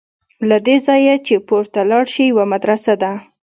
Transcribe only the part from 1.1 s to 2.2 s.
چې پورته لاړ